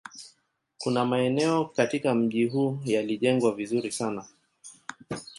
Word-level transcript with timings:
Kuna 0.77 1.05
maeneo 1.05 1.65
katika 1.65 2.15
mji 2.15 2.45
huu 2.45 2.79
yalijengwa 2.85 3.53
vizuri 3.55 3.91
sana 3.91 4.25